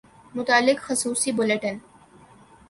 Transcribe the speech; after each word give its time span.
متعلق 0.35 0.79
خصوصی 0.79 1.31
بلیٹن 1.31 1.77